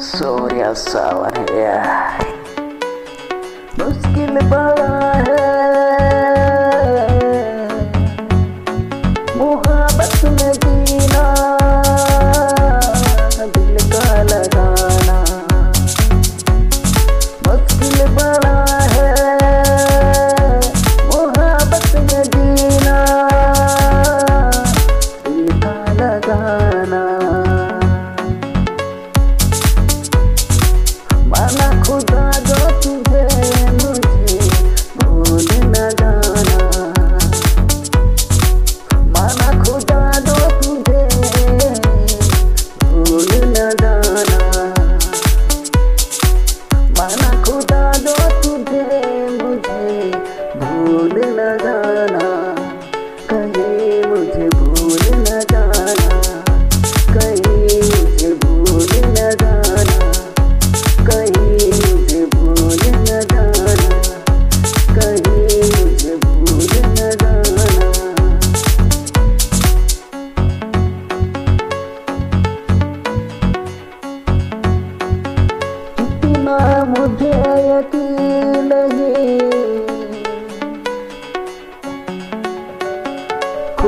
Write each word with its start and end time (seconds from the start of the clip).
सूर्य 0.00 0.74
सावर 0.74 1.46
है। 1.50 2.18
मुश्किल 3.78 4.40
बड़ा 4.50 5.12
है। 5.12 5.87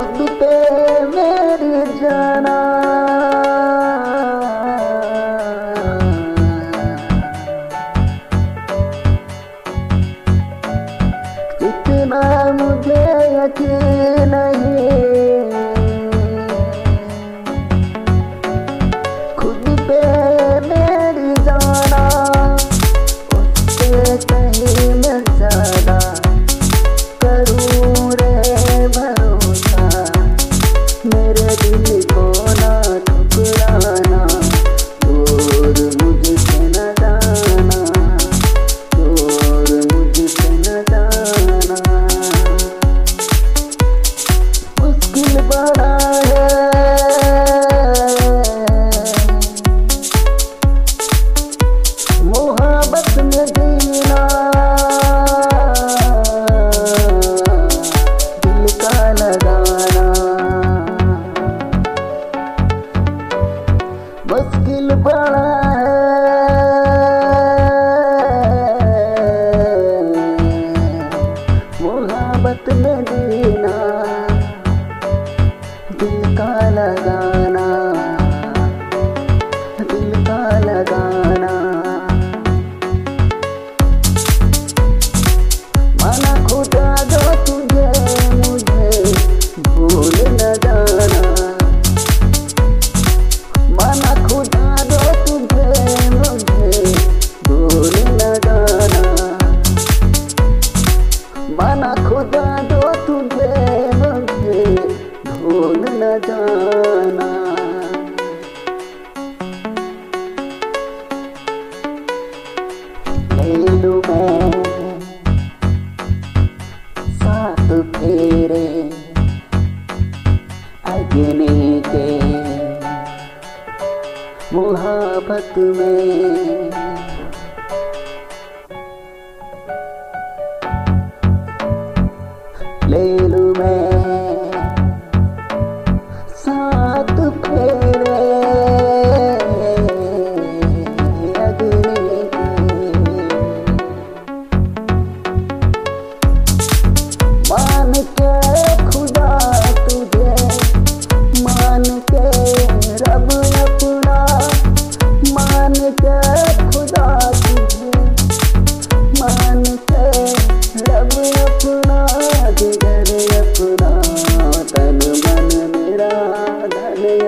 खुद 0.01 0.43
मेरी 1.15 2.01
जाना। 2.01 2.60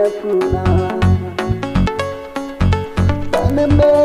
mefuna 0.02 0.64
banembe 3.32 4.01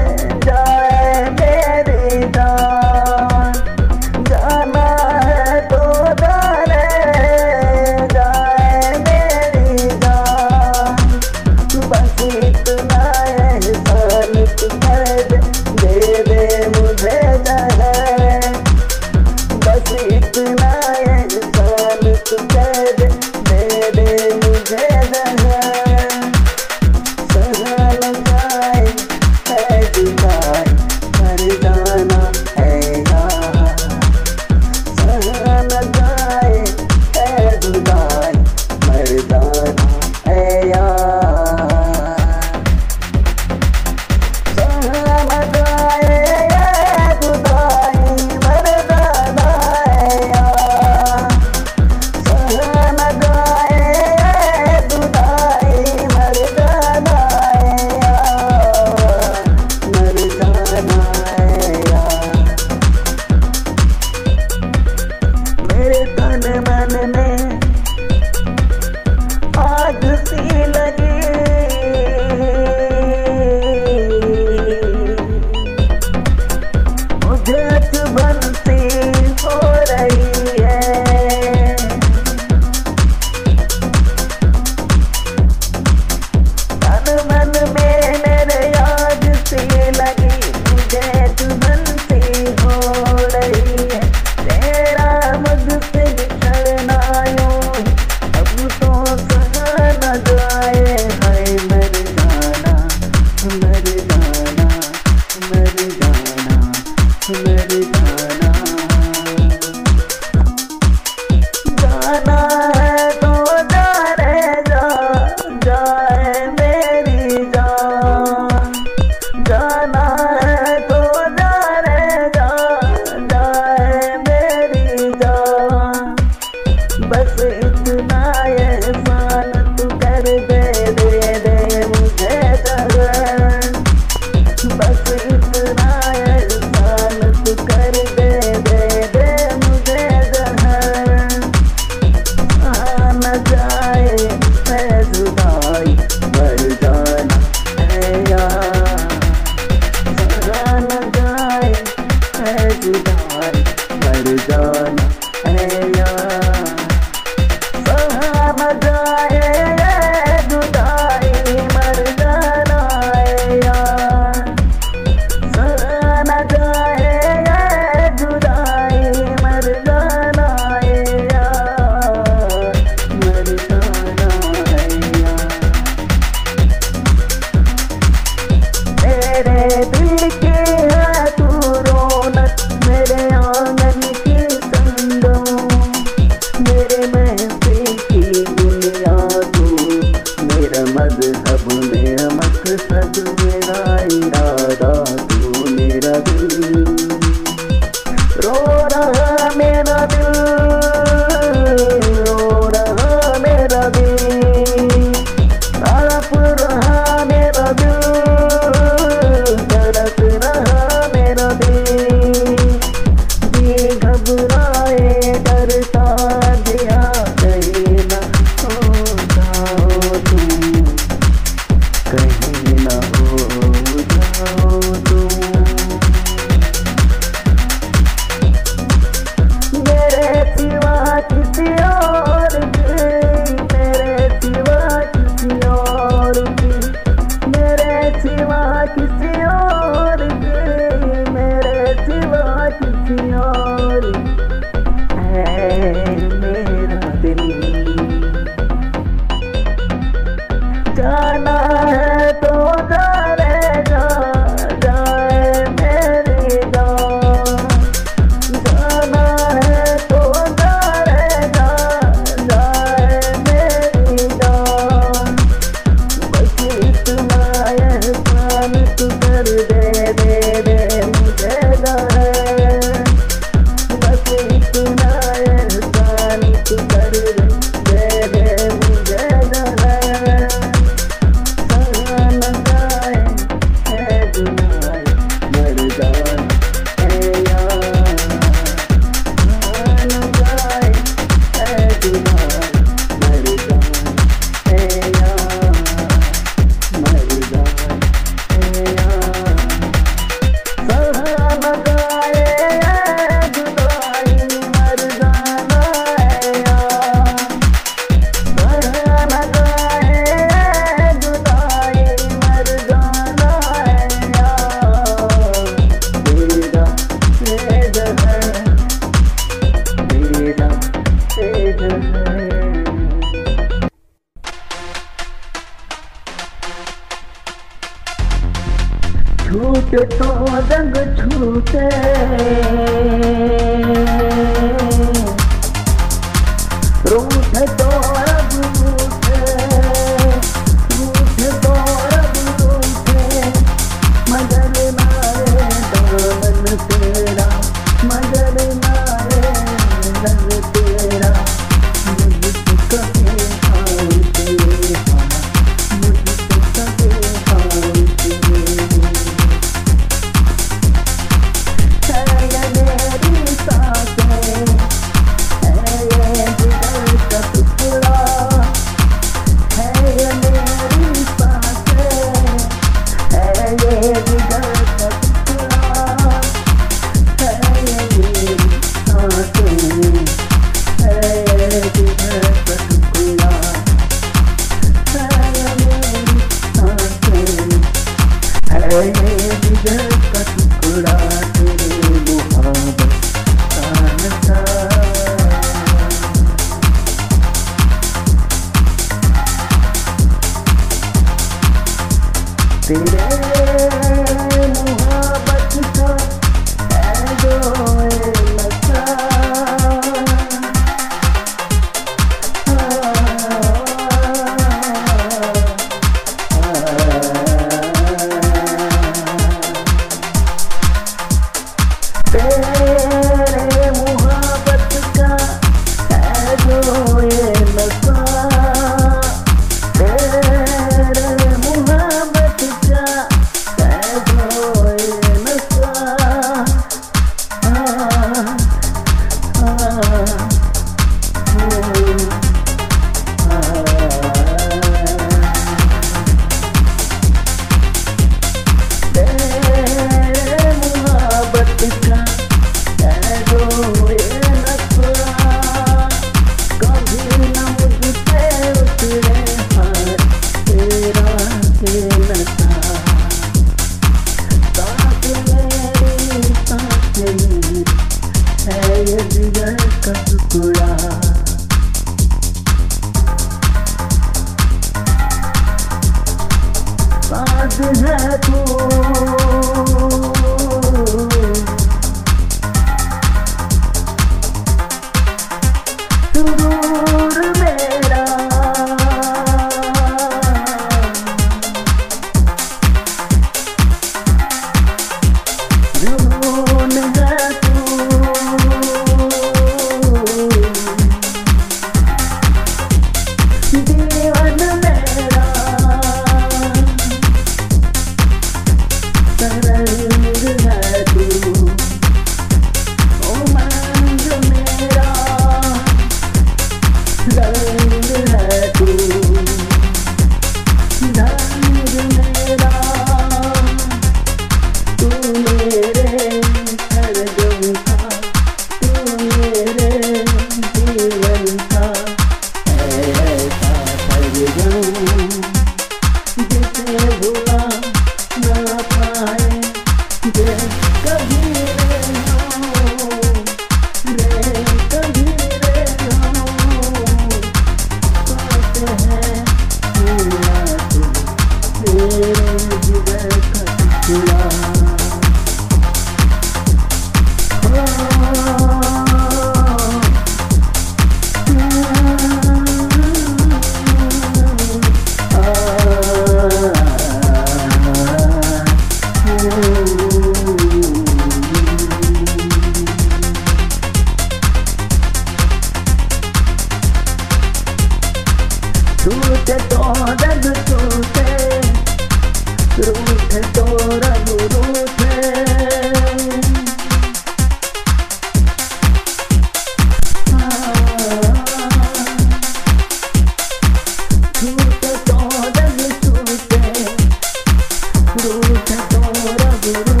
Saúde, 598.41 598.73
adora, 598.73 599.51
verão 599.61 600.00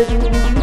Thank 0.03 0.55
you. 0.55 0.60